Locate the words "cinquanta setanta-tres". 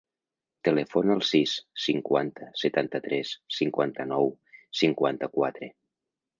1.83-3.35